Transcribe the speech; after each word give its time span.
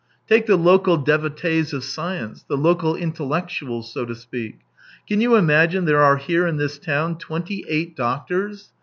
Take 0.27 0.47
the 0.47 0.55
local 0.55 0.97
devotees 0.97 1.73
of 1.73 1.83
science— 1.83 2.41
the 2.49 2.57
local 2.57 2.95
intellectuals, 2.95 3.93
so 3.93 4.03
to 4.03 4.15
speak. 4.15 4.61
Can 5.07 5.21
you 5.21 5.35
imagine 5.35 5.85
there 5.85 6.01
are 6.03 6.17
here 6.17 6.47
in 6.47 6.57
this 6.57 6.79
town 6.79 7.19
twenty 7.19 7.63
eight 7.67 7.95
doctors 7.95 8.71